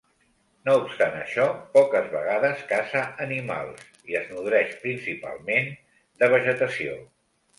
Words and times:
No 0.67 0.73
obstant 0.83 1.17
això, 1.17 1.43
poques 1.73 2.07
vegades 2.13 2.63
caça 2.71 3.03
animals 3.27 3.85
i 4.13 4.17
es 4.21 4.25
nodreix 4.33 4.73
principalment 4.87 5.71
de 6.23 6.31
vegetació. 6.35 6.97